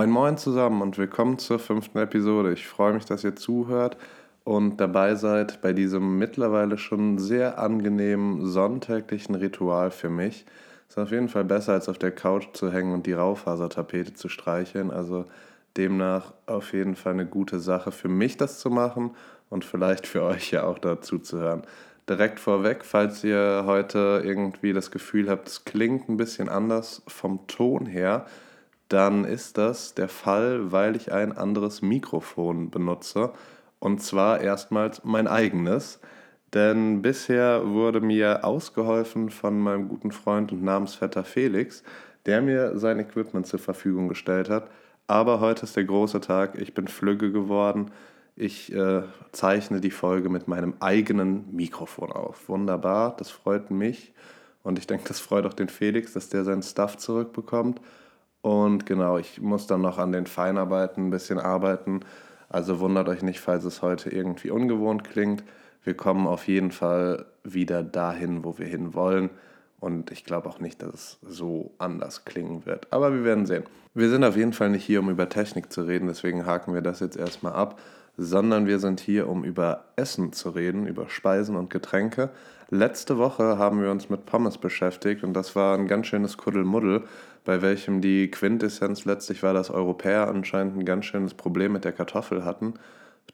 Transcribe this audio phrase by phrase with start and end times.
[0.00, 2.52] Moin Moin zusammen und willkommen zur fünften Episode.
[2.52, 3.98] Ich freue mich, dass ihr zuhört
[4.44, 10.46] und dabei seid bei diesem mittlerweile schon sehr angenehmen sonntäglichen Ritual für mich.
[10.90, 14.28] Ist auf jeden Fall besser, als auf der Couch zu hängen und die Raufasertapete zu
[14.28, 14.90] streicheln.
[14.90, 15.24] Also
[15.76, 19.12] demnach auf jeden Fall eine gute Sache für mich, das zu machen
[19.50, 21.62] und vielleicht für euch ja auch dazu zu hören.
[22.08, 27.46] Direkt vorweg, falls ihr heute irgendwie das Gefühl habt, es klingt ein bisschen anders vom
[27.46, 28.26] Ton her,
[28.88, 33.30] dann ist das der Fall, weil ich ein anderes Mikrofon benutze.
[33.78, 36.00] Und zwar erstmals mein eigenes.
[36.54, 41.84] Denn bisher wurde mir ausgeholfen von meinem guten Freund und Namensvetter Felix,
[42.26, 44.68] der mir sein Equipment zur Verfügung gestellt hat.
[45.06, 46.60] Aber heute ist der große Tag.
[46.60, 47.90] Ich bin flügge geworden.
[48.36, 52.48] Ich äh, zeichne die Folge mit meinem eigenen Mikrofon auf.
[52.48, 54.12] Wunderbar, das freut mich.
[54.62, 57.80] Und ich denke, das freut auch den Felix, dass der seinen Stuff zurückbekommt.
[58.42, 62.00] Und genau, ich muss dann noch an den Feinarbeiten ein bisschen arbeiten.
[62.48, 65.44] Also wundert euch nicht, falls es heute irgendwie ungewohnt klingt.
[65.82, 69.30] Wir kommen auf jeden Fall wieder dahin, wo wir hin wollen.
[69.80, 72.92] Und ich glaube auch nicht, dass es so anders klingen wird.
[72.92, 73.64] Aber wir werden sehen.
[73.94, 76.80] Wir sind auf jeden Fall nicht hier, um über Technik zu reden, deswegen haken wir
[76.80, 77.80] das jetzt erstmal ab,
[78.16, 82.30] sondern wir sind hier, um über Essen zu reden, über Speisen und Getränke.
[82.68, 87.02] Letzte Woche haben wir uns mit Pommes beschäftigt und das war ein ganz schönes Kuddelmuddel,
[87.44, 91.92] bei welchem die Quintessenz letztlich war, dass Europäer anscheinend ein ganz schönes Problem mit der
[91.92, 92.74] Kartoffel hatten.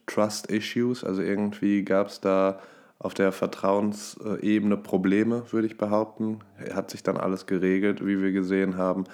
[0.06, 2.60] Trust Issues, also irgendwie gab es da
[2.98, 6.40] auf der Vertrauensebene Probleme, würde ich behaupten.
[6.72, 9.04] Hat sich dann alles geregelt, wie wir gesehen haben,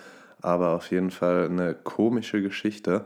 [0.41, 3.05] aber auf jeden Fall eine komische Geschichte.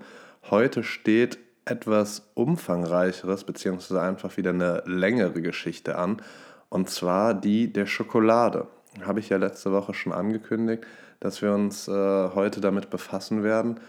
[0.50, 6.22] Heute steht etwas umfangreicheres, beziehungsweise einfach wieder eine längere Geschichte an.
[6.68, 8.68] Und zwar die der Schokolade.
[9.02, 10.86] Habe ich ja letzte Woche schon angekündigt,
[11.20, 13.80] dass wir uns äh, heute damit befassen werden.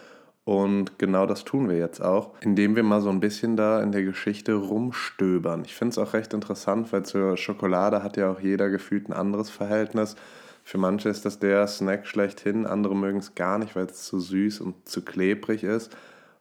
[0.48, 3.92] Und genau das tun wir jetzt auch, indem wir mal so ein bisschen da in
[3.92, 5.66] der Geschichte rumstöbern.
[5.66, 9.14] Ich finde es auch recht interessant, weil zur Schokolade hat ja auch jeder gefühlt ein
[9.14, 10.16] anderes Verhältnis.
[10.64, 14.22] Für manche ist das der Snack schlechthin, andere mögen es gar nicht, weil es zu
[14.22, 15.94] süß und zu klebrig ist.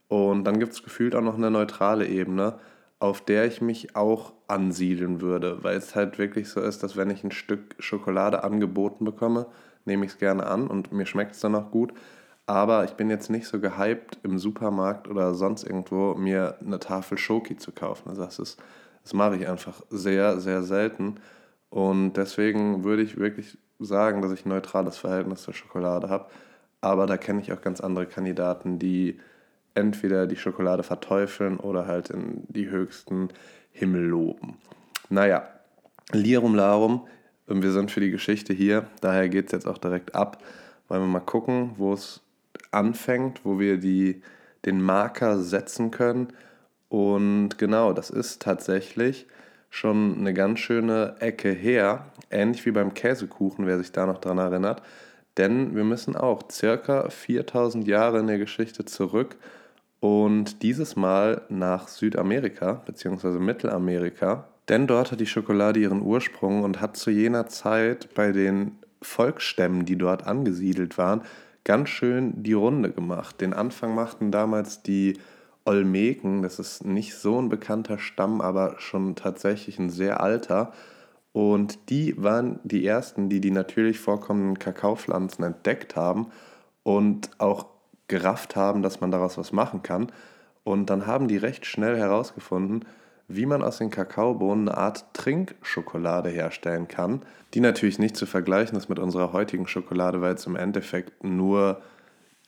[0.06, 2.60] Und dann gibt es gefühlt auch noch eine neutrale Ebene
[2.98, 7.10] auf der ich mich auch ansiedeln würde, weil es halt wirklich so ist, dass wenn
[7.10, 9.46] ich ein Stück Schokolade angeboten bekomme,
[9.84, 11.92] nehme ich es gerne an und mir schmeckt es dann auch gut.
[12.46, 17.18] Aber ich bin jetzt nicht so gehypt, im Supermarkt oder sonst irgendwo mir eine Tafel
[17.18, 18.08] Schoki zu kaufen.
[18.08, 18.62] Also das, ist,
[19.02, 21.16] das mache ich einfach sehr, sehr selten.
[21.70, 26.26] Und deswegen würde ich wirklich sagen, dass ich ein neutrales Verhältnis zur Schokolade habe.
[26.80, 29.18] Aber da kenne ich auch ganz andere Kandidaten, die
[29.74, 33.28] entweder die Schokolade verteufeln oder halt in die höchsten
[33.72, 34.56] Himmel loben.
[35.08, 35.48] Naja,
[36.12, 37.06] Lirum Larum,
[37.46, 40.42] wir sind für die Geschichte hier, daher geht es jetzt auch direkt ab.
[40.88, 42.22] Wollen wir mal gucken, wo es
[42.70, 44.22] anfängt, wo wir die,
[44.64, 46.28] den Marker setzen können.
[46.88, 49.26] Und genau, das ist tatsächlich
[49.70, 54.38] schon eine ganz schöne Ecke her, ähnlich wie beim Käsekuchen, wer sich da noch dran
[54.38, 54.82] erinnert.
[55.36, 59.36] Denn wir müssen auch circa 4000 Jahre in der Geschichte zurück
[60.00, 63.38] und dieses Mal nach Südamerika bzw.
[63.38, 68.78] Mittelamerika, denn dort hat die Schokolade ihren Ursprung und hat zu jener Zeit bei den
[69.02, 71.22] Volksstämmen, die dort angesiedelt waren,
[71.66, 73.40] ganz schön die Runde gemacht.
[73.40, 75.18] Den Anfang machten damals die
[75.64, 80.72] Olmeken, das ist nicht so ein bekannter Stamm, aber schon tatsächlich ein sehr alter.
[81.32, 86.28] Und die waren die ersten, die die natürlich vorkommenden Kakaopflanzen entdeckt haben
[86.84, 87.66] und auch
[88.06, 90.12] gerafft haben, dass man daraus was machen kann.
[90.62, 92.84] Und dann haben die recht schnell herausgefunden,
[93.28, 97.22] wie man aus den Kakaobohnen eine Art Trinkschokolade herstellen kann,
[97.54, 101.82] die natürlich nicht zu vergleichen ist mit unserer heutigen Schokolade, weil es im Endeffekt nur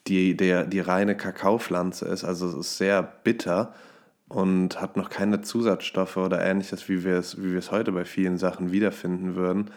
[0.07, 2.25] die, der, die reine Kakaopflanze ist.
[2.25, 3.75] Also es ist sehr bitter
[4.29, 8.05] und hat noch keine Zusatzstoffe oder ähnliches, wie wir es, wie wir es heute bei
[8.05, 9.71] vielen Sachen wiederfinden würden.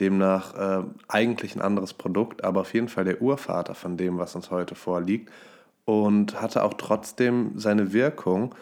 [0.00, 4.34] Demnach äh, eigentlich ein anderes Produkt, aber auf jeden Fall der Urvater von dem, was
[4.34, 5.30] uns heute vorliegt.
[5.84, 8.54] Und hatte auch trotzdem seine Wirkung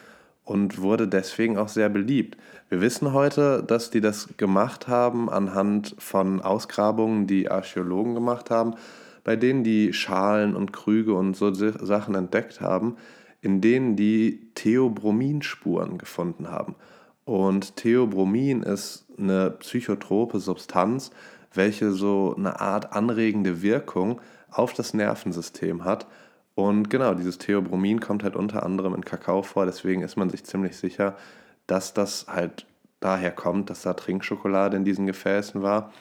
[0.45, 2.37] und wurde deswegen auch sehr beliebt.
[2.69, 8.75] Wir wissen heute, dass die das gemacht haben anhand von Ausgrabungen, die Archäologen gemacht haben,
[9.25, 12.97] bei denen die Schalen und Krüge und so Sachen entdeckt haben,
[13.41, 16.75] in denen die Theobrominspuren gefunden haben.
[17.25, 21.11] Und Theobromin ist eine psychotrope Substanz,
[21.55, 26.07] welche so eine Art anregende Wirkung auf das Nervensystem hat.
[26.55, 30.45] Und genau, dieses Theobromin kommt halt unter anderem in Kakao vor, deswegen ist man sich
[30.45, 31.17] ziemlich sicher,
[31.67, 32.67] dass das halt
[33.01, 35.93] daher kommt, dass da Trinkschokolade in diesen Gefäßen war.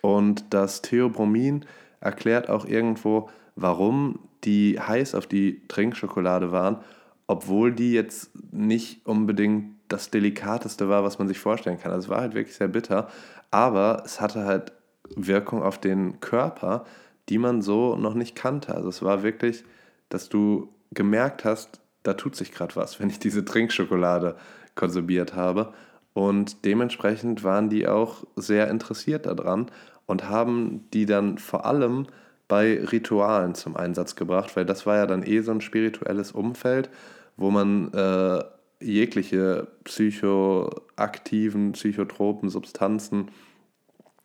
[0.00, 1.64] Und das Theobromin
[2.00, 6.78] erklärt auch irgendwo, warum die heiß auf die Trinkschokolade waren,
[7.26, 11.92] obwohl die jetzt nicht unbedingt das Delikateste war, was man sich vorstellen kann.
[11.92, 13.08] Also es war halt wirklich sehr bitter,
[13.50, 14.72] aber es hatte halt
[15.14, 16.84] Wirkung auf den Körper,
[17.28, 18.74] die man so noch nicht kannte.
[18.74, 19.64] Also es war wirklich,
[20.12, 24.36] dass du gemerkt hast, da tut sich gerade was, wenn ich diese Trinkschokolade
[24.74, 25.72] konsumiert habe.
[26.14, 29.70] Und dementsprechend waren die auch sehr interessiert daran
[30.04, 32.06] und haben die dann vor allem
[32.48, 36.90] bei Ritualen zum Einsatz gebracht, weil das war ja dann eh so ein spirituelles Umfeld,
[37.38, 38.44] wo man äh,
[38.78, 43.30] jegliche psychoaktiven, psychotropen Substanzen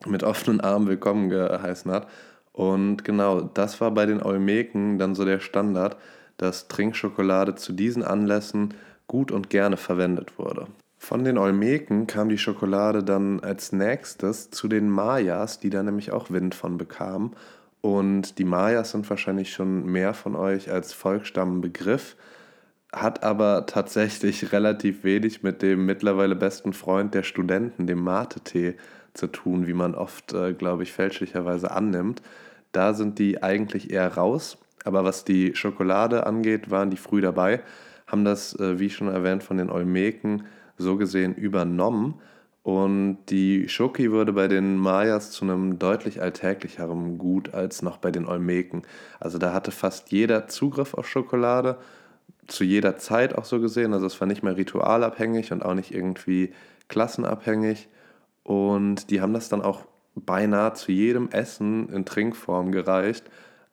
[0.05, 2.07] mit offenen Armen willkommen geheißen hat.
[2.57, 5.95] Und genau, das war bei den Olmeken dann so der Standard,
[6.37, 8.73] dass Trinkschokolade zu diesen Anlässen
[9.05, 10.65] gut und gerne verwendet wurde.
[10.97, 16.11] Von den Olmeken kam die Schokolade dann als nächstes zu den Mayas, die da nämlich
[16.11, 17.35] auch Wind von bekamen.
[17.81, 22.15] Und die Mayas sind wahrscheinlich schon mehr von euch als Volksstamm Begriff,
[22.91, 28.77] hat aber tatsächlich relativ wenig mit dem mittlerweile besten Freund der Studenten, dem Mate-Tee,
[29.13, 32.21] zu tun, wie man oft, äh, glaube ich, fälschlicherweise annimmt.
[32.71, 34.57] Da sind die eigentlich eher raus.
[34.83, 37.61] Aber was die Schokolade angeht, waren die früh dabei,
[38.07, 40.45] haben das, äh, wie schon erwähnt, von den Olmeken
[40.77, 42.21] so gesehen übernommen.
[42.63, 48.11] Und die Schoki wurde bei den Mayas zu einem deutlich alltäglicheren Gut als noch bei
[48.11, 48.81] den Olmeken.
[49.19, 51.77] Also da hatte fast jeder Zugriff auf Schokolade,
[52.47, 53.93] zu jeder Zeit auch so gesehen.
[53.93, 56.53] Also es war nicht mehr ritualabhängig und auch nicht irgendwie
[56.89, 57.87] klassenabhängig.
[58.43, 59.85] Und die haben das dann auch
[60.25, 63.23] beinahe zu jedem Essen in Trinkform gereicht.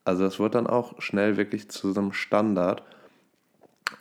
[0.05, 2.83] Also es wurde dann auch schnell wirklich zu einem Standard.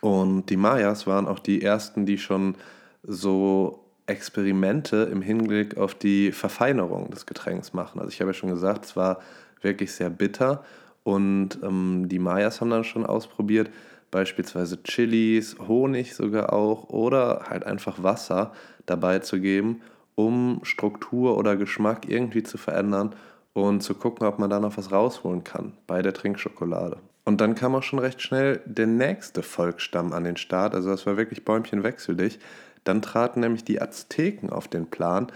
[0.00, 2.56] Und die Mayas waren auch die ersten, die schon
[3.02, 8.00] so Experimente im Hinblick auf die Verfeinerung des Getränks machen.
[8.00, 9.20] Also ich habe ja schon gesagt, es war
[9.62, 10.62] wirklich sehr bitter
[11.04, 13.70] und ähm, die Mayas haben dann schon ausprobiert,
[14.10, 18.52] beispielsweise Chilis, Honig sogar auch oder halt einfach Wasser
[18.86, 19.80] dabei zu geben,
[20.14, 23.14] um Struktur oder Geschmack irgendwie zu verändern
[23.52, 26.98] und zu gucken, ob man da noch was rausholen kann bei der Trinkschokolade.
[27.24, 30.74] Und dann kam auch schon recht schnell der nächste Volksstamm an den Start.
[30.74, 32.38] Also das war wirklich Bäumchen wechselig.
[32.84, 35.28] Dann traten nämlich die Azteken auf den Plan,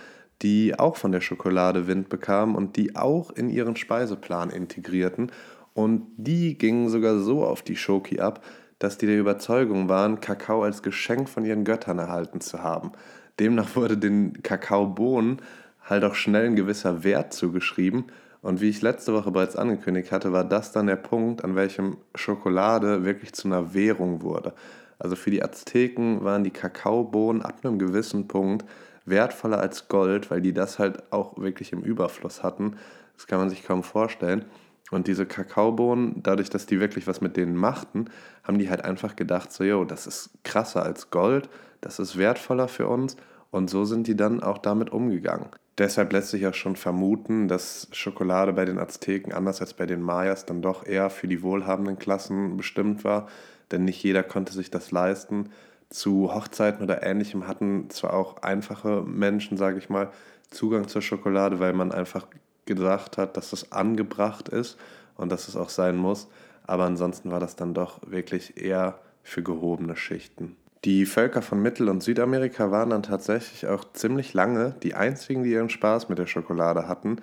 [0.43, 5.33] die auch von der Schokolade Wind bekamen und die auch in ihren Speiseplan integrierten.
[5.73, 8.45] Und die gingen sogar so auf die Schoki ab,
[8.79, 12.93] dass die der Überzeugung waren, Kakao als Geschenk von ihren Göttern erhalten zu haben.
[13.41, 15.41] Demnach wurde den Kakaobohnen
[15.85, 18.05] halt auch schnell ein gewisser Wert zugeschrieben.
[18.41, 21.97] Und wie ich letzte Woche bereits angekündigt hatte, war das dann der Punkt, an welchem
[22.15, 24.55] Schokolade wirklich zu einer Währung wurde.
[24.99, 28.65] Also für die Azteken waren die Kakaobohnen ab einem gewissen Punkt
[29.05, 32.77] wertvoller als Gold, weil die das halt auch wirklich im Überfluss hatten.
[33.17, 34.45] Das kann man sich kaum vorstellen.
[34.91, 38.07] Und diese Kakaobohnen, dadurch, dass die wirklich was mit denen machten,
[38.43, 41.49] haben die halt einfach gedacht, so, yo, das ist krasser als Gold,
[41.81, 43.17] das ist wertvoller für uns.
[43.51, 45.49] Und so sind die dann auch damit umgegangen.
[45.79, 50.03] Deshalb lässt sich auch schon vermuten, dass Schokolade bei den Azteken anders als bei den
[50.03, 53.29] Mayas dann doch eher für die wohlhabenden Klassen bestimmt war,
[53.71, 55.51] denn nicht jeder konnte sich das leisten.
[55.89, 60.11] Zu Hochzeiten oder ähnlichem hatten zwar auch einfache Menschen, sage ich mal,
[60.51, 62.27] Zugang zur Schokolade, weil man einfach
[62.67, 64.79] gedacht hat, dass es angebracht ist
[65.17, 66.29] und dass es auch sein muss,
[66.67, 70.57] aber ansonsten war das dann doch wirklich eher für gehobene Schichten.
[70.85, 75.51] Die Völker von Mittel- und Südamerika waren dann tatsächlich auch ziemlich lange die einzigen, die
[75.51, 77.17] ihren Spaß mit der Schokolade hatten,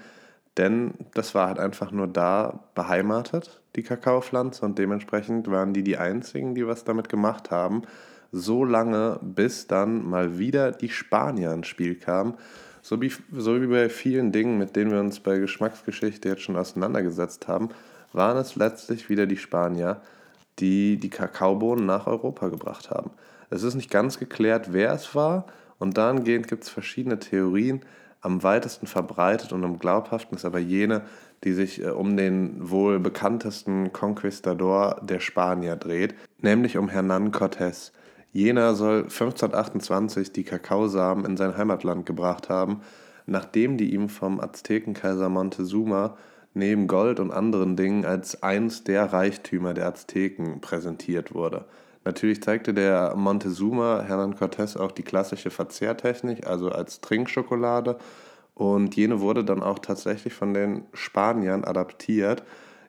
[0.58, 5.98] denn das war halt einfach nur da beheimatet, die Kakaopflanze, und dementsprechend waren die die
[5.98, 7.84] einzigen, die was damit gemacht haben,
[8.32, 12.36] so lange, bis dann mal wieder die Spanier ins Spiel kamen.
[12.82, 16.56] So wie, so wie bei vielen Dingen, mit denen wir uns bei Geschmacksgeschichte jetzt schon
[16.56, 17.70] auseinandergesetzt haben,
[18.14, 20.02] waren es letztlich wieder die Spanier,
[20.60, 23.12] die die Kakaobohnen nach Europa gebracht haben.
[23.50, 25.46] Es ist nicht ganz geklärt, wer es war,
[25.78, 27.82] und dahingehend gibt es verschiedene Theorien,
[28.22, 31.04] am weitesten verbreitet und am glaubhaften ist aber jene,
[31.44, 37.92] die sich äh, um den wohl bekanntesten Conquistador der Spanier dreht, nämlich um Hernán Cortés.
[38.32, 42.82] Jener soll 1528 die Kakaosamen in sein Heimatland gebracht haben,
[43.28, 46.18] nachdem die ihm vom Aztekenkaiser Montezuma
[46.54, 51.66] neben Gold und anderen Dingen als eins der Reichtümer der Azteken präsentiert wurde.
[52.06, 57.98] Natürlich zeigte der Montezuma Hernan Cortés auch die klassische Verzehrtechnik, also als Trinkschokolade.
[58.54, 62.44] Und jene wurde dann auch tatsächlich von den Spaniern adaptiert.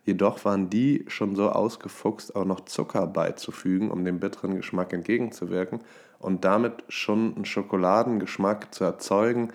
[0.04, 5.80] Jedoch waren die schon so ausgefuchst, auch noch Zucker beizufügen, um dem bitteren Geschmack entgegenzuwirken
[6.18, 9.48] und damit schon einen Schokoladengeschmack zu erzeugen,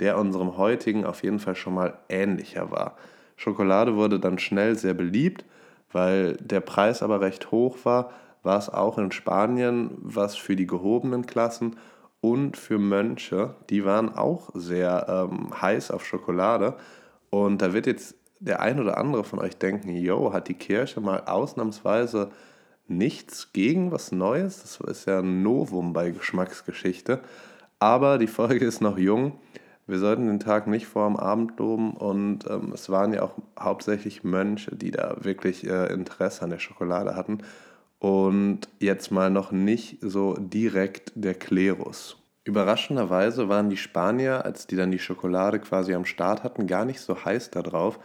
[0.00, 2.96] der unserem heutigen auf jeden Fall schon mal ähnlicher war.
[3.36, 5.44] Schokolade wurde dann schnell sehr beliebt,
[5.92, 8.10] weil der Preis aber recht hoch war,
[8.42, 11.76] war es auch in Spanien was für die gehobenen Klassen
[12.20, 13.54] und für Mönche.
[13.70, 16.74] Die waren auch sehr ähm, heiß auf Schokolade.
[17.30, 21.00] Und da wird jetzt der ein oder andere von euch denken, yo, hat die Kirche
[21.00, 22.30] mal ausnahmsweise
[22.88, 24.62] nichts gegen was Neues?
[24.62, 27.20] Das ist ja ein Novum bei Geschmacksgeschichte.
[27.78, 29.38] Aber die Folge ist noch jung.
[29.88, 33.34] Wir sollten den Tag nicht vor dem Abend loben und ähm, es waren ja auch
[33.58, 37.38] hauptsächlich Mönche, die da wirklich äh, Interesse an der Schokolade hatten
[38.02, 42.16] und jetzt mal noch nicht so direkt der Klerus.
[42.42, 46.98] Überraschenderweise waren die Spanier, als die dann die Schokolade quasi am Start hatten, gar nicht
[46.98, 48.00] so heiß darauf,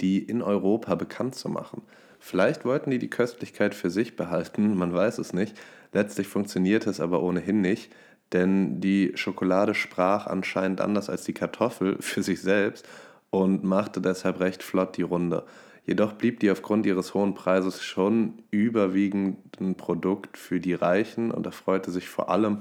[0.00, 1.82] die in Europa bekannt zu machen.
[2.18, 5.54] Vielleicht wollten die die Köstlichkeit für sich behalten, man weiß es nicht.
[5.92, 7.92] Letztlich funktionierte es aber ohnehin nicht,
[8.32, 12.88] denn die Schokolade sprach anscheinend anders als die Kartoffel für sich selbst
[13.28, 15.44] und machte deshalb recht flott die Runde.
[15.84, 21.44] Jedoch blieb die aufgrund ihres hohen Preises schon überwiegend ein Produkt für die Reichen und
[21.46, 22.58] erfreute sich vor allem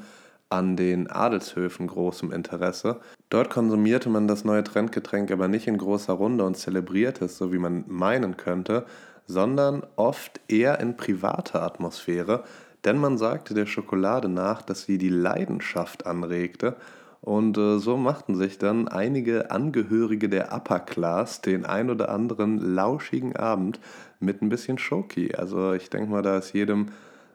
[0.50, 3.00] an den Adelshöfen großem Interesse.
[3.30, 7.54] Dort konsumierte man das neue Trendgetränk aber nicht in großer Runde und zelebrierte es, so
[7.54, 8.86] wie man meinen könnte,
[9.28, 12.44] sondern oft eher in privater Atmosphäre,
[12.84, 16.76] denn man sagte der Schokolade nach, dass sie die Leidenschaft anregte
[17.22, 22.58] und äh, so machten sich dann einige Angehörige der Upper Class den ein oder anderen
[22.58, 23.80] lauschigen Abend
[24.20, 25.36] mit ein bisschen Schoki.
[25.36, 26.88] Also ich denke mal, da ist jedem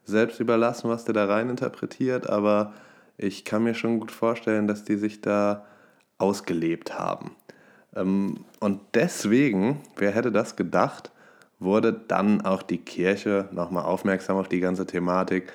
[0.04, 2.72] selbst überlassen, was der da rein interpretiert, aber
[3.16, 5.64] ich kann mir schon gut vorstellen, dass die sich da
[6.18, 7.32] ausgelebt haben.
[7.94, 11.12] Ähm, und deswegen, wer hätte das gedacht,
[11.58, 15.52] wurde dann auch die Kirche nochmal aufmerksam auf die ganze Thematik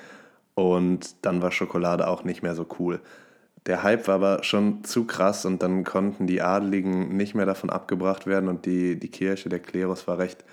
[0.54, 3.00] und dann war Schokolade auch nicht mehr so cool.
[3.66, 7.70] Der Hype war aber schon zu krass und dann konnten die Adeligen nicht mehr davon
[7.70, 10.44] abgebracht werden und die, die Kirche, der Klerus war recht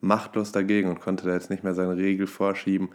[0.00, 2.88] machtlos dagegen und konnte da jetzt nicht mehr seine Regel vorschieben.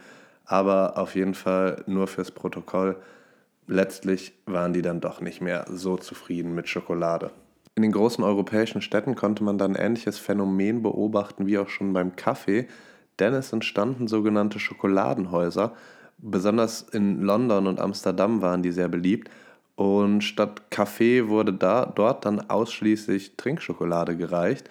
[0.44, 2.96] Aber auf jeden Fall nur fürs Protokoll
[3.66, 7.30] letztlich waren die dann doch nicht mehr so zufrieden mit Schokolade.
[7.74, 11.92] In den großen europäischen Städten konnte man dann ein ähnliches Phänomen beobachten wie auch schon
[11.94, 12.68] beim Kaffee,
[13.18, 15.72] denn es entstanden sogenannte Schokoladenhäuser.
[16.18, 19.30] Besonders in London und Amsterdam waren die sehr beliebt.
[19.82, 24.70] Und statt Kaffee wurde da, dort dann ausschließlich Trinkschokolade gereicht.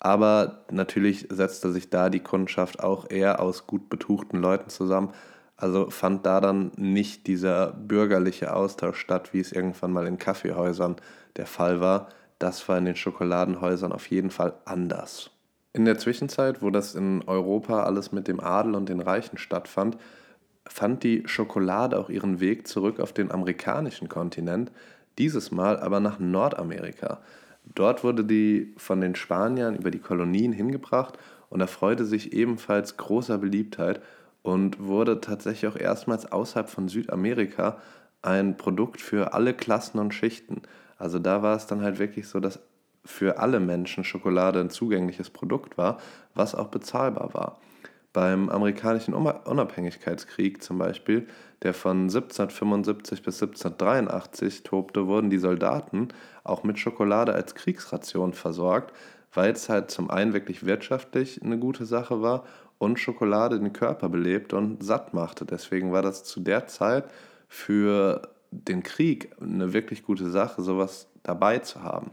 [0.00, 5.14] Aber natürlich setzte sich da die Kundschaft auch eher aus gut betuchten Leuten zusammen,
[5.56, 10.96] also fand da dann nicht dieser bürgerliche Austausch statt, wie es irgendwann mal in Kaffeehäusern
[11.36, 12.08] der Fall war.
[12.38, 15.30] Das war in den Schokoladenhäusern auf jeden Fall anders.
[15.72, 19.96] In der Zwischenzeit, wo das in Europa alles mit dem Adel und den Reichen stattfand,
[20.66, 24.70] fand die Schokolade auch ihren Weg zurück auf den amerikanischen Kontinent,
[25.18, 27.20] dieses Mal aber nach Nordamerika.
[27.74, 33.38] Dort wurde die von den Spaniern über die Kolonien hingebracht und erfreute sich ebenfalls großer
[33.38, 34.00] Beliebtheit
[34.42, 37.78] und wurde tatsächlich auch erstmals außerhalb von Südamerika
[38.22, 40.62] ein Produkt für alle Klassen und Schichten.
[40.98, 42.60] Also da war es dann halt wirklich so, dass
[43.04, 45.98] für alle Menschen Schokolade ein zugängliches Produkt war,
[46.34, 47.58] was auch bezahlbar war.
[48.12, 51.28] Beim amerikanischen Unabhängigkeitskrieg zum Beispiel,
[51.62, 56.08] der von 1775 bis 1783 tobte, wurden die Soldaten
[56.42, 58.92] auch mit Schokolade als Kriegsration versorgt,
[59.32, 62.44] weil es halt zum einen wirklich wirtschaftlich eine gute Sache war
[62.78, 65.44] und Schokolade den Körper belebt und satt machte.
[65.44, 67.04] Deswegen war das zu der Zeit
[67.46, 72.10] für den Krieg eine wirklich gute Sache, sowas dabei zu haben.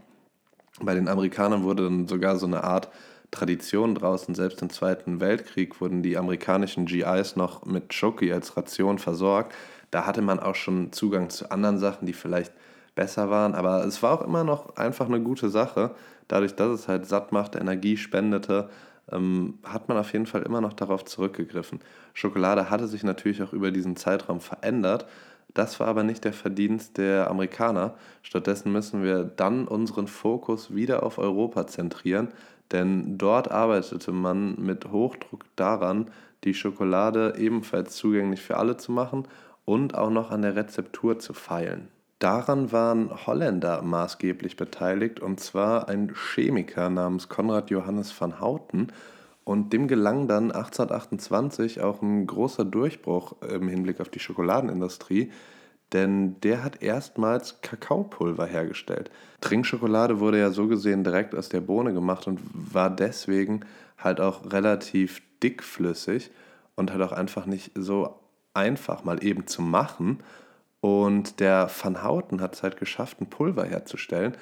[0.80, 2.88] Bei den Amerikanern wurde dann sogar so eine Art
[3.30, 4.34] Tradition draußen.
[4.34, 9.54] Selbst im Zweiten Weltkrieg wurden die amerikanischen GIs noch mit Schoki als Ration versorgt.
[9.90, 12.52] Da hatte man auch schon Zugang zu anderen Sachen, die vielleicht
[12.94, 13.54] besser waren.
[13.54, 15.92] Aber es war auch immer noch einfach eine gute Sache.
[16.26, 18.68] Dadurch, dass es halt satt machte, Energie spendete
[19.10, 21.80] ähm, hat man auf jeden Fall immer noch darauf zurückgegriffen.
[22.14, 25.06] Schokolade hatte sich natürlich auch über diesen Zeitraum verändert.
[25.54, 27.94] Das war aber nicht der Verdienst der Amerikaner.
[28.22, 32.28] Stattdessen müssen wir dann unseren Fokus wieder auf Europa zentrieren,
[32.72, 36.10] denn dort arbeitete man mit Hochdruck daran,
[36.44, 39.26] die Schokolade ebenfalls zugänglich für alle zu machen
[39.64, 41.88] und auch noch an der Rezeptur zu feilen.
[42.18, 48.88] Daran waren Holländer maßgeblich beteiligt, und zwar ein Chemiker namens Konrad Johannes van Houten.
[49.44, 55.30] Und dem gelang dann 1828 auch ein großer Durchbruch im Hinblick auf die Schokoladenindustrie,
[55.92, 59.10] denn der hat erstmals Kakaopulver hergestellt.
[59.40, 63.60] Trinkschokolade wurde ja so gesehen direkt aus der Bohne gemacht und war deswegen
[63.96, 66.30] halt auch relativ dickflüssig
[66.76, 68.18] und halt auch einfach nicht so
[68.54, 70.18] einfach mal eben zu machen.
[70.80, 74.36] Und der Van Houten hat es halt geschafft, ein Pulver herzustellen,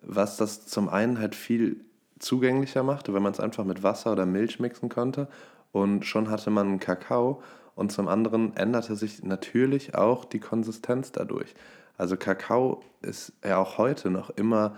[0.00, 1.84] was das zum einen halt viel
[2.18, 5.28] zugänglicher machte, wenn man es einfach mit Wasser oder Milch mixen konnte.
[5.72, 7.42] Und schon hatte man einen Kakao.
[7.74, 11.54] Und zum anderen änderte sich natürlich auch die Konsistenz dadurch.
[11.96, 14.76] Also Kakao ist ja auch heute noch immer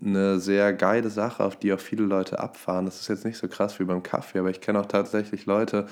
[0.00, 2.84] eine sehr geile Sache, auf die auch viele Leute abfahren.
[2.84, 5.86] Das ist jetzt nicht so krass wie beim Kaffee, aber ich kenne auch tatsächlich Leute,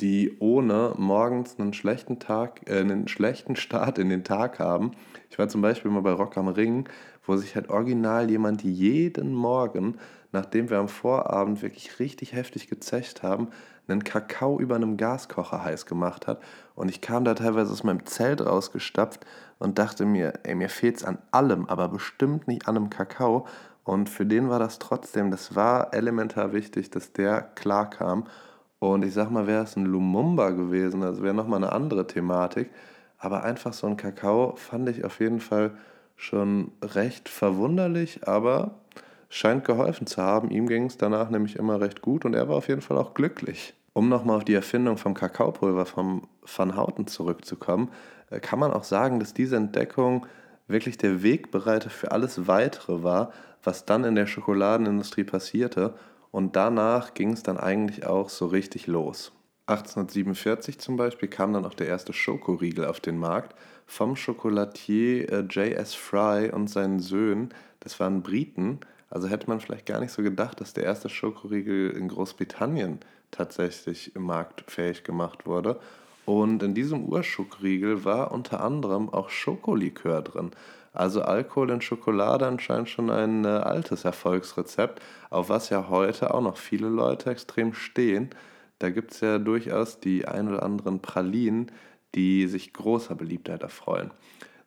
[0.00, 4.92] die ohne morgens einen schlechten Tag, äh, einen schlechten Start in den Tag haben.
[5.30, 6.88] Ich war zum Beispiel mal bei Rock am Ring,
[7.24, 9.98] wo sich halt original jemand jeden Morgen,
[10.32, 13.48] nachdem wir am Vorabend wirklich richtig heftig gezecht haben,
[13.88, 16.40] einen Kakao über einem Gaskocher heiß gemacht hat.
[16.74, 19.24] Und ich kam da teilweise aus meinem Zelt rausgestapft
[19.58, 23.46] und dachte mir, ey, mir fehlt es an allem, aber bestimmt nicht an einem Kakao.
[23.84, 28.24] Und für den war das trotzdem, das war elementar wichtig, dass der klar kam.
[28.78, 32.70] Und ich sag mal, wäre es ein Lumumba gewesen, also wäre nochmal eine andere Thematik.
[33.18, 35.72] Aber einfach so ein Kakao fand ich auf jeden Fall
[36.16, 38.80] schon recht verwunderlich, aber
[39.34, 40.50] scheint geholfen zu haben.
[40.50, 43.14] Ihm ging es danach nämlich immer recht gut und er war auf jeden Fall auch
[43.14, 43.74] glücklich.
[43.92, 47.90] Um nochmal auf die Erfindung vom Kakaopulver vom Van Houten zurückzukommen,
[48.30, 50.26] äh, kann man auch sagen, dass diese Entdeckung
[50.68, 53.32] wirklich der Wegbereiter für alles Weitere war,
[53.64, 55.94] was dann in der Schokoladenindustrie passierte.
[56.30, 59.32] Und danach ging es dann eigentlich auch so richtig los.
[59.66, 65.40] 1847 zum Beispiel kam dann auch der erste Schokoriegel auf den Markt vom Schokolatier äh,
[65.40, 65.94] J.S.
[65.94, 67.48] Fry und seinen Söhnen.
[67.80, 68.78] Das waren Briten.
[69.14, 72.98] Also hätte man vielleicht gar nicht so gedacht, dass der erste Schokoriegel in Großbritannien
[73.30, 75.78] tatsächlich marktfähig gemacht wurde.
[76.26, 80.50] Und in diesem Urschokoriegel war unter anderem auch Schokolikör drin.
[80.92, 86.40] Also Alkohol in Schokolade anscheinend schon ein äh, altes Erfolgsrezept, auf was ja heute auch
[86.40, 88.30] noch viele Leute extrem stehen.
[88.80, 91.70] Da gibt es ja durchaus die ein oder anderen Pralinen,
[92.16, 94.10] die sich großer Beliebtheit erfreuen.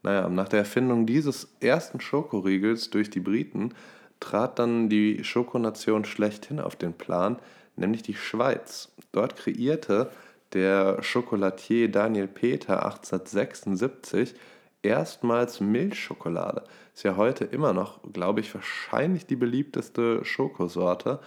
[0.03, 3.73] Naja, nach der Erfindung dieses ersten Schokoriegels durch die Briten
[4.19, 7.37] trat dann die Schokonation schlechthin auf den Plan,
[7.75, 8.91] nämlich die Schweiz.
[9.11, 10.09] Dort kreierte
[10.53, 14.35] der Chocolatier Daniel Peter 1876
[14.81, 16.63] erstmals Milchschokolade.
[16.93, 21.19] Ist ja heute immer noch, glaube ich, wahrscheinlich die beliebteste Schokosorte.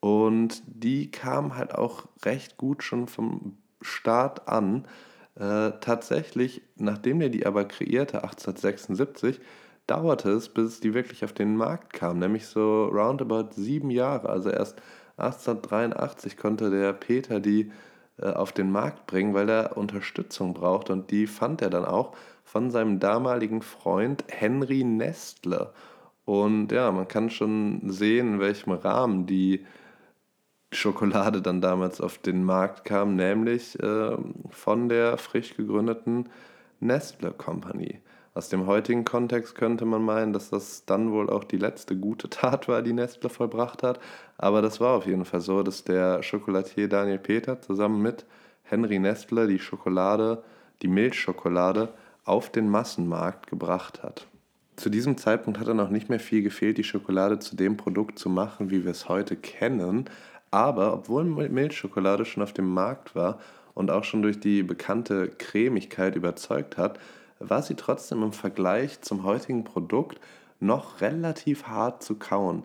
[0.00, 4.86] Und die kam halt auch recht gut schon vom Start an.
[5.34, 9.40] Äh, tatsächlich, nachdem er die aber kreierte, 1876,
[9.86, 14.28] dauerte es, bis die wirklich auf den Markt kam, nämlich so roundabout sieben Jahre.
[14.28, 14.80] Also erst
[15.16, 17.70] 1883 konnte der Peter die
[18.18, 22.14] äh, auf den Markt bringen, weil er Unterstützung braucht und die fand er dann auch
[22.44, 25.72] von seinem damaligen Freund Henry Nestle.
[26.24, 29.66] Und ja, man kann schon sehen, in welchem Rahmen die
[30.72, 34.16] Schokolade dann damals auf den Markt kam, nämlich äh,
[34.50, 36.28] von der frisch gegründeten
[36.80, 38.00] Nestle Company.
[38.34, 42.30] Aus dem heutigen Kontext könnte man meinen, dass das dann wohl auch die letzte gute
[42.30, 44.00] Tat war, die Nestle vollbracht hat.
[44.38, 48.24] Aber das war auf jeden Fall so, dass der Schokolatier Daniel Peter zusammen mit
[48.62, 50.42] Henry Nestle die Schokolade,
[50.80, 51.92] die Milchschokolade
[52.24, 54.26] auf den Massenmarkt gebracht hat.
[54.76, 58.18] Zu diesem Zeitpunkt hat dann noch nicht mehr viel gefehlt, die Schokolade zu dem Produkt
[58.18, 60.06] zu machen, wie wir es heute kennen.
[60.50, 63.38] Aber obwohl Milchschokolade schon auf dem Markt war
[63.74, 66.98] und auch schon durch die bekannte Cremigkeit überzeugt hat,
[67.48, 70.20] war sie trotzdem im Vergleich zum heutigen Produkt
[70.60, 72.62] noch relativ hart zu kauen.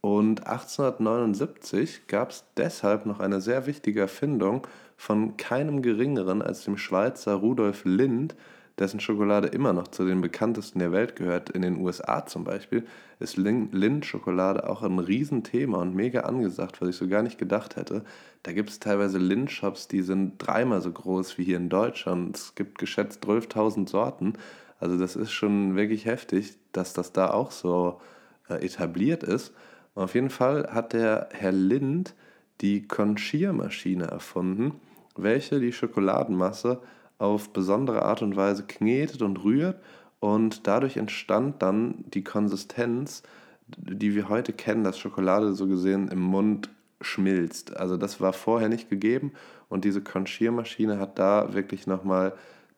[0.00, 4.66] Und 1879 gab es deshalb noch eine sehr wichtige Erfindung
[4.96, 8.34] von keinem geringeren als dem Schweizer Rudolf Lind,
[8.80, 11.50] dessen Schokolade immer noch zu den bekanntesten der Welt gehört.
[11.50, 12.86] In den USA zum Beispiel
[13.18, 18.02] ist Lind-Schokolade auch ein Riesenthema und mega angesagt, was ich so gar nicht gedacht hätte.
[18.42, 22.36] Da gibt es teilweise Lind-Shops, die sind dreimal so groß wie hier in Deutschland.
[22.36, 24.32] Es gibt geschätzt 12.000 Sorten.
[24.80, 28.00] Also das ist schon wirklich heftig, dass das da auch so
[28.48, 29.52] äh, etabliert ist.
[29.94, 32.14] Und auf jeden Fall hat der Herr Lind
[32.62, 34.80] die Conchir-Maschine erfunden,
[35.16, 36.80] welche die Schokoladenmasse
[37.20, 39.78] auf besondere Art und Weise knetet und rührt
[40.20, 43.22] und dadurch entstand dann die Konsistenz,
[43.68, 47.76] die wir heute kennen, dass Schokolade so gesehen im Mund schmilzt.
[47.76, 49.32] Also das war vorher nicht gegeben
[49.68, 52.32] und diese Conchir-Maschine hat da wirklich nochmal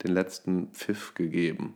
[0.05, 1.75] den letzten Pfiff gegeben.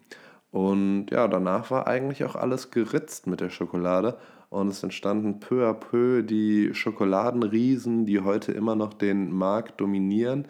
[0.51, 4.17] Und ja, danach war eigentlich auch alles geritzt mit der Schokolade
[4.51, 10.47] und es entstanden peu à peu die Schokoladenriesen, die heute immer noch den Markt dominieren.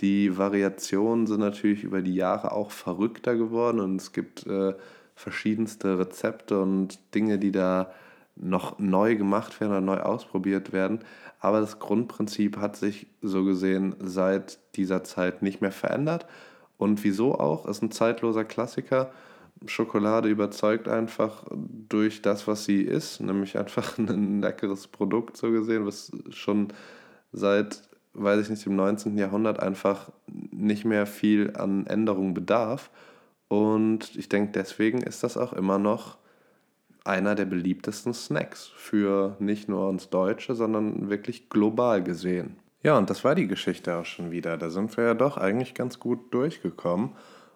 [0.00, 4.74] Die Variationen sind natürlich über die Jahre auch verrückter geworden und es gibt äh,
[5.14, 7.92] verschiedenste Rezepte und Dinge, die da
[8.36, 11.00] noch neu gemacht werden oder neu ausprobiert werden.
[11.40, 16.26] Aber das Grundprinzip hat sich so gesehen seit dieser Zeit nicht mehr verändert.
[16.78, 17.66] Und wieso auch?
[17.66, 19.12] Ist ein zeitloser Klassiker.
[19.66, 25.86] Schokolade überzeugt einfach durch das, was sie ist, nämlich einfach ein leckeres Produkt so gesehen,
[25.86, 26.68] was schon
[27.32, 27.82] seit,
[28.14, 29.16] weiß ich nicht, im 19.
[29.18, 32.90] Jahrhundert einfach nicht mehr viel an Änderungen bedarf.
[33.48, 36.18] Und ich denke, deswegen ist das auch immer noch
[37.04, 42.56] einer der beliebtesten Snacks für nicht nur uns Deutsche, sondern wirklich global gesehen.
[42.82, 44.56] Ja, und das war die Geschichte auch schon wieder.
[44.56, 47.10] Da sind wir ja doch eigentlich ganz gut durchgekommen.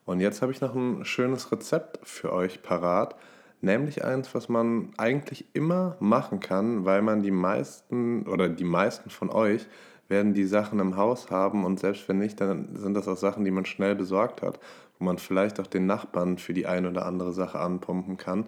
[0.04, 3.16] Und jetzt habe ich noch ein schönes Rezept für euch parat,
[3.62, 9.08] nämlich eins, was man eigentlich immer machen kann, weil man die meisten oder die meisten
[9.08, 9.66] von euch
[10.08, 13.44] werden die Sachen im Haus haben und selbst wenn nicht, dann sind das auch Sachen,
[13.44, 14.58] die man schnell besorgt hat,
[14.98, 18.46] wo man vielleicht auch den Nachbarn für die eine oder andere Sache anpumpen kann.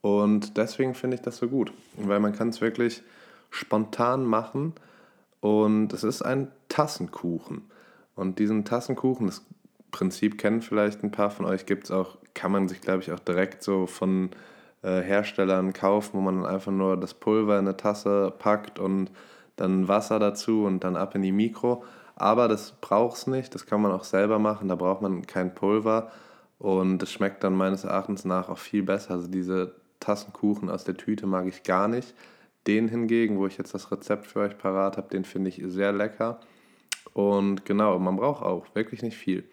[0.00, 3.02] Und deswegen finde ich das so gut, weil man kann es wirklich
[3.50, 4.74] spontan machen
[5.40, 7.62] und es ist ein Tassenkuchen.
[8.14, 9.44] Und diesen Tassenkuchen, das
[9.90, 13.12] Prinzip kennen vielleicht ein paar von euch, gibt es auch, kann man sich glaube ich
[13.12, 14.30] auch direkt so von
[14.82, 19.10] äh, Herstellern kaufen, wo man einfach nur das Pulver in eine Tasse packt und
[19.56, 21.84] dann Wasser dazu und dann ab in die Mikro.
[22.16, 25.54] Aber das braucht es nicht, das kann man auch selber machen, da braucht man kein
[25.54, 26.12] Pulver
[26.58, 29.14] und es schmeckt dann meines Erachtens nach auch viel besser.
[29.14, 32.14] Also diese Tassenkuchen aus der Tüte mag ich gar nicht.
[32.66, 35.92] Den hingegen, wo ich jetzt das Rezept für euch parat habe, den finde ich sehr
[35.92, 36.40] lecker.
[37.12, 39.44] Und genau, man braucht auch wirklich nicht viel.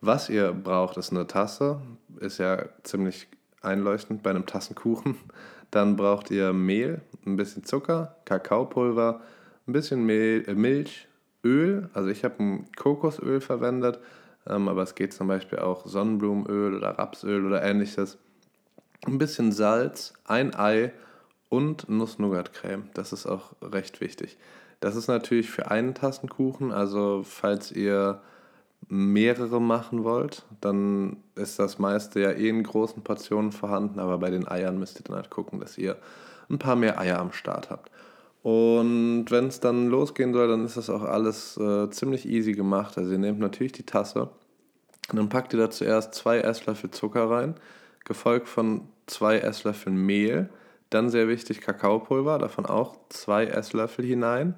[0.00, 1.80] Was ihr braucht, ist eine Tasse.
[2.20, 3.26] Ist ja ziemlich
[3.64, 5.16] einleuchtend bei einem Tassenkuchen.
[5.70, 9.20] Dann braucht ihr Mehl, ein bisschen Zucker, Kakaopulver,
[9.66, 11.08] ein bisschen Mehl, äh, Milch,
[11.42, 11.88] Öl.
[11.92, 13.98] Also ich habe ein Kokosöl verwendet,
[14.46, 18.18] ähm, aber es geht zum Beispiel auch Sonnenblumenöl oder Rapsöl oder ähnliches.
[19.06, 20.92] Ein bisschen Salz, ein Ei
[21.48, 22.84] und Nuss-Nougat-Creme.
[22.94, 24.38] Das ist auch recht wichtig.
[24.80, 28.20] Das ist natürlich für einen Tassenkuchen, also falls ihr
[28.88, 34.30] mehrere machen wollt, dann ist das meiste ja eh in großen Portionen vorhanden, aber bei
[34.30, 35.96] den Eiern müsst ihr dann halt gucken, dass ihr
[36.50, 37.90] ein paar mehr Eier am Start habt.
[38.42, 42.98] Und wenn es dann losgehen soll, dann ist das auch alles äh, ziemlich easy gemacht.
[42.98, 44.28] Also ihr nehmt natürlich die Tasse
[45.10, 47.54] und dann packt ihr da zuerst zwei Esslöffel Zucker rein,
[48.04, 50.50] gefolgt von zwei Esslöffeln Mehl,
[50.90, 54.56] dann sehr wichtig Kakaopulver, davon auch zwei Esslöffel hinein.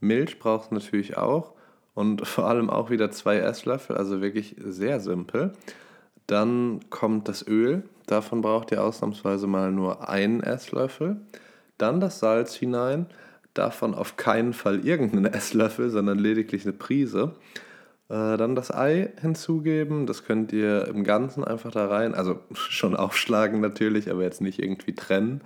[0.00, 1.54] Milch braucht es natürlich auch
[1.98, 5.52] und vor allem auch wieder zwei Esslöffel, also wirklich sehr simpel.
[6.28, 11.16] Dann kommt das Öl, davon braucht ihr ausnahmsweise mal nur einen Esslöffel.
[11.76, 13.06] Dann das Salz hinein,
[13.54, 17.32] davon auf keinen Fall irgendeinen Esslöffel, sondern lediglich eine Prise.
[18.08, 22.94] Äh, dann das Ei hinzugeben, das könnt ihr im Ganzen einfach da rein, also schon
[22.94, 25.40] aufschlagen natürlich, aber jetzt nicht irgendwie trennen.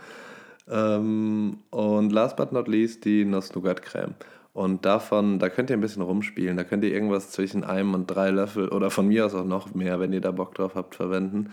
[0.69, 4.15] Ähm, und last but not least die Nuss-Nougat-Creme.
[4.53, 6.57] Und davon, da könnt ihr ein bisschen rumspielen.
[6.57, 9.75] Da könnt ihr irgendwas zwischen einem und drei Löffel oder von mir aus auch noch
[9.75, 11.51] mehr, wenn ihr da Bock drauf habt, verwenden.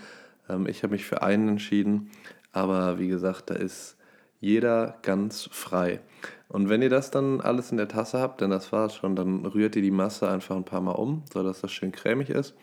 [0.48, 2.10] Ähm, ich habe mich für einen entschieden,
[2.52, 3.96] aber wie gesagt, da ist
[4.38, 6.00] jeder ganz frei.
[6.48, 9.16] Und wenn ihr das dann alles in der Tasse habt, denn das war es schon,
[9.16, 12.54] dann rührt ihr die Masse einfach ein paar Mal um, sodass das schön cremig ist.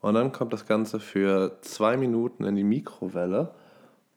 [0.00, 3.52] Und dann kommt das Ganze für zwei Minuten in die Mikrowelle.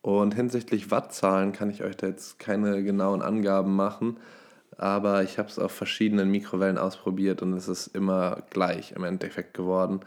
[0.02, 4.18] Und hinsichtlich Wattzahlen kann ich euch da jetzt keine genauen Angaben machen
[4.82, 9.54] aber ich habe es auf verschiedenen Mikrowellen ausprobiert und es ist immer gleich im Endeffekt
[9.54, 10.00] geworden.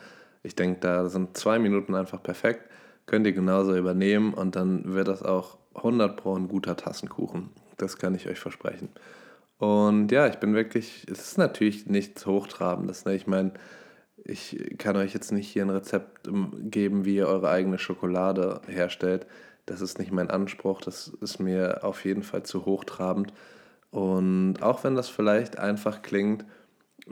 [0.42, 2.68] Ich denke, da sind zwei Minuten einfach perfekt.
[3.06, 7.50] Könnt ihr genauso übernehmen und dann wird das auch 100 Pro ein guter Tassenkuchen.
[7.76, 8.88] Das kann ich euch versprechen.
[9.58, 13.04] Und ja, ich bin wirklich, es ist natürlich nichts Hochtrabendes.
[13.04, 13.14] Ne?
[13.14, 13.52] Ich meine,
[14.24, 16.28] ich kann euch jetzt nicht hier ein Rezept
[16.62, 19.26] geben, wie ihr eure eigene Schokolade herstellt.
[19.66, 20.80] Das ist nicht mein Anspruch.
[20.80, 23.32] Das ist mir auf jeden Fall zu hochtrabend.
[23.94, 26.44] Und auch wenn das vielleicht einfach klingt,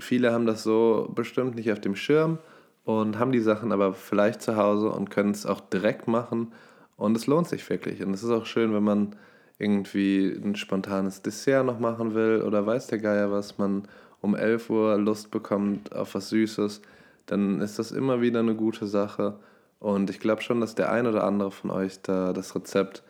[0.00, 2.38] viele haben das so bestimmt nicht auf dem Schirm
[2.82, 6.50] und haben die Sachen aber vielleicht zu Hause und können es auch direkt machen.
[6.96, 8.02] Und es lohnt sich wirklich.
[8.02, 9.14] Und es ist auch schön, wenn man
[9.60, 13.86] irgendwie ein spontanes Dessert noch machen will oder weiß der Geier was, man
[14.20, 16.82] um 11 Uhr Lust bekommt auf was Süßes,
[17.26, 19.38] dann ist das immer wieder eine gute Sache.
[19.78, 23.04] Und ich glaube schon, dass der ein oder andere von euch da das Rezept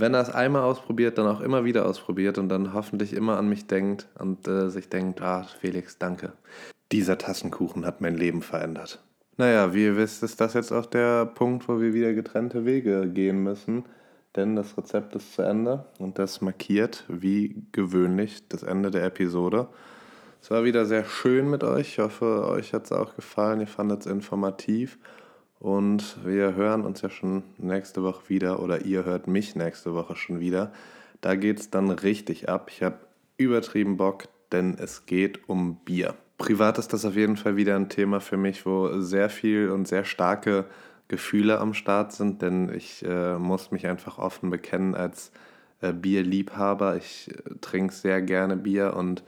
[0.00, 3.48] wenn er es einmal ausprobiert, dann auch immer wieder ausprobiert und dann hoffentlich immer an
[3.48, 6.32] mich denkt und äh, sich denkt, ah, Felix, danke.
[6.92, 9.02] Dieser Tassenkuchen hat mein Leben verändert.
[9.36, 13.08] Naja, wie ihr wisst, ist das jetzt auch der Punkt, wo wir wieder getrennte Wege
[13.08, 13.84] gehen müssen,
[14.36, 19.68] denn das Rezept ist zu Ende und das markiert, wie gewöhnlich, das Ende der Episode.
[20.44, 21.88] Es war wieder sehr schön mit euch.
[21.88, 23.60] Ich hoffe, euch hat es auch gefallen.
[23.60, 24.98] Ihr fandet es informativ.
[25.64, 30.14] Und wir hören uns ja schon nächste Woche wieder oder ihr hört mich nächste Woche
[30.14, 30.74] schon wieder.
[31.22, 32.68] Da geht es dann richtig ab.
[32.70, 32.98] Ich habe
[33.38, 36.16] übertrieben Bock, denn es geht um Bier.
[36.36, 39.88] Privat ist das auf jeden Fall wieder ein Thema für mich, wo sehr viel und
[39.88, 40.66] sehr starke
[41.08, 45.32] Gefühle am Start sind, denn ich äh, muss mich einfach offen bekennen als
[45.80, 46.98] äh, Bierliebhaber.
[46.98, 49.24] Ich äh, trinke sehr gerne Bier und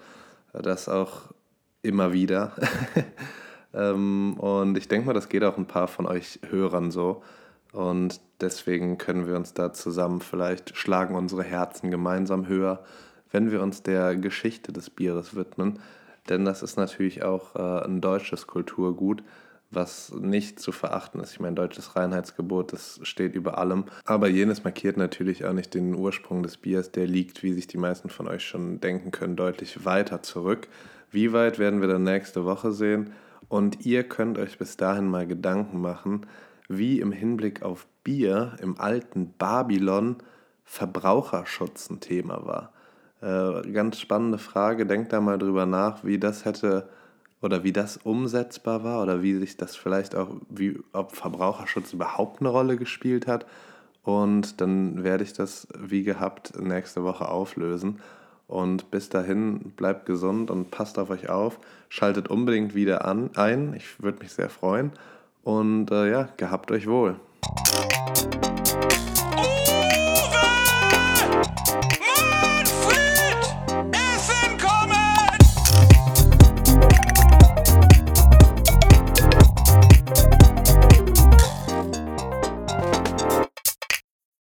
[0.52, 1.32] äh, das auch
[1.80, 2.52] immer wieder.
[3.74, 7.22] ähm, und ich denke mal, das geht auch ein paar von euch Hörern so.
[7.72, 12.84] Und deswegen können wir uns da zusammen vielleicht schlagen unsere Herzen gemeinsam höher,
[13.30, 15.78] wenn wir uns der Geschichte des Bieres widmen.
[16.28, 19.22] Denn das ist natürlich auch äh, ein deutsches Kulturgut
[19.70, 21.32] was nicht zu verachten ist.
[21.32, 23.84] Ich meine, deutsches Reinheitsgebot, das steht über allem.
[24.04, 26.92] Aber jenes markiert natürlich auch nicht den Ursprung des Biers.
[26.92, 30.68] Der liegt, wie sich die meisten von euch schon denken können, deutlich weiter zurück.
[31.10, 33.12] Wie weit werden wir dann nächste Woche sehen?
[33.48, 36.26] Und ihr könnt euch bis dahin mal Gedanken machen,
[36.68, 40.16] wie im Hinblick auf Bier im alten Babylon
[40.64, 42.72] Verbraucherschutz ein Thema war.
[43.20, 44.84] Äh, ganz spannende Frage.
[44.86, 46.88] Denkt da mal drüber nach, wie das hätte
[47.40, 52.40] oder wie das umsetzbar war oder wie sich das vielleicht auch, wie, ob Verbraucherschutz überhaupt
[52.40, 53.46] eine Rolle gespielt hat.
[54.02, 58.00] Und dann werde ich das wie gehabt nächste Woche auflösen.
[58.48, 61.58] Und bis dahin bleibt gesund und passt auf euch auf.
[61.88, 63.74] Schaltet unbedingt wieder an, ein.
[63.74, 64.92] Ich würde mich sehr freuen.
[65.42, 67.16] Und äh, ja, gehabt euch wohl.